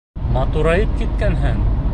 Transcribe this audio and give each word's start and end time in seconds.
Матурайып 0.37 0.97
киткәнһең! 1.03 1.65